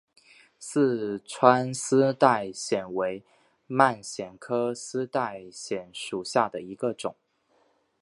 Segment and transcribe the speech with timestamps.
[0.57, 3.23] 四川丝带藓为
[3.67, 7.15] 蔓藓科丝带藓属下的一个种。